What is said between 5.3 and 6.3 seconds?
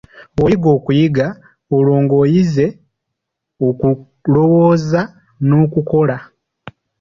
n'okukola.